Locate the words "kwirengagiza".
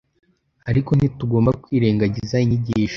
1.63-2.35